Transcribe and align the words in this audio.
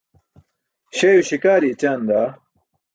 Śeyo 0.97 1.21
śikaari 1.27 1.67
écaan 1.73 2.01
daa! 2.09 2.29